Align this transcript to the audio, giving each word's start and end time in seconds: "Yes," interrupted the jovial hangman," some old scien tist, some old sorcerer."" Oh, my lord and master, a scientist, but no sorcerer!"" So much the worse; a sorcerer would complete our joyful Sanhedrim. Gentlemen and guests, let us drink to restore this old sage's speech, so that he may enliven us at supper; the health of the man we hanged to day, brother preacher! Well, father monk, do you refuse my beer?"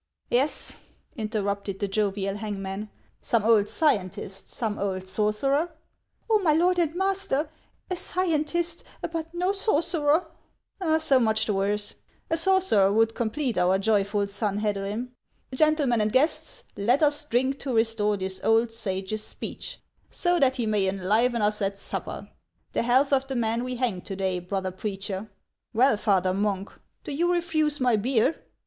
"Yes," 0.31 0.73
interrupted 1.15 1.77
the 1.77 1.87
jovial 1.87 2.35
hangman," 2.37 2.89
some 3.31 3.43
old 3.43 3.65
scien 3.65 4.11
tist, 4.11 4.47
some 4.47 4.79
old 4.79 5.07
sorcerer."" 5.07 5.69
Oh, 6.27 6.39
my 6.39 6.53
lord 6.53 6.79
and 6.79 6.95
master, 6.95 7.51
a 7.87 7.95
scientist, 7.95 8.83
but 9.11 9.31
no 9.31 9.51
sorcerer!"" 9.51 10.25
So 10.97 11.19
much 11.19 11.45
the 11.45 11.53
worse; 11.53 11.93
a 12.31 12.37
sorcerer 12.37 12.91
would 12.91 13.13
complete 13.13 13.59
our 13.59 13.77
joyful 13.77 14.25
Sanhedrim. 14.25 15.11
Gentlemen 15.53 16.01
and 16.01 16.11
guests, 16.11 16.63
let 16.75 17.03
us 17.03 17.23
drink 17.25 17.59
to 17.59 17.75
restore 17.75 18.17
this 18.17 18.41
old 18.43 18.71
sage's 18.73 19.23
speech, 19.23 19.81
so 20.09 20.39
that 20.39 20.55
he 20.55 20.65
may 20.65 20.87
enliven 20.87 21.43
us 21.43 21.61
at 21.61 21.77
supper; 21.77 22.27
the 22.73 22.81
health 22.81 23.13
of 23.13 23.27
the 23.27 23.35
man 23.35 23.63
we 23.63 23.75
hanged 23.75 24.07
to 24.07 24.15
day, 24.15 24.39
brother 24.39 24.71
preacher! 24.71 25.29
Well, 25.75 25.95
father 25.95 26.33
monk, 26.33 26.71
do 27.03 27.11
you 27.11 27.31
refuse 27.31 27.79
my 27.79 27.97
beer?" 27.97 28.41